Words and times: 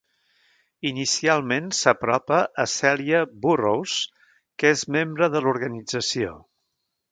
Inicialment 0.91 1.67
s'apropa 1.79 2.39
a 2.63 2.65
Celia 2.77 3.21
Burrows, 3.45 3.99
que 4.63 4.75
és 4.79 4.85
membre 4.99 5.31
de 5.37 5.45
l'organització. 5.47 6.37